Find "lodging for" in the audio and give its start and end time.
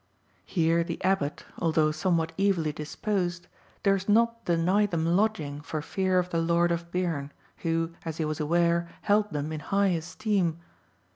5.05-5.79